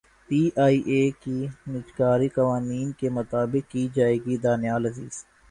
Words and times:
P 0.27 0.39
I 0.63 0.77
A 0.89 1.01
کی 1.21 1.37
نجکاری 1.71 2.27
قوانین 2.37 2.91
کے 2.99 3.07
مطابق 3.17 3.71
کی 3.71 3.87
جائے 3.95 4.17
گی 4.25 4.37
دانیال 4.43 4.85
عزیز 4.85 5.13